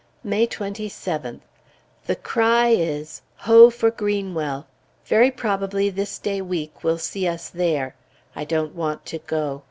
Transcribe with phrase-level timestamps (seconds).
[0.23, 1.41] May 27th.
[2.07, 3.69] The cry is "Ho!
[3.69, 4.65] for Greenwell!"
[5.05, 7.93] Very probably this day week will see us there.
[8.35, 9.59] I don't want to go.